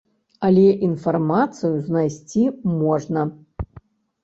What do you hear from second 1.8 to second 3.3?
знайсці можна.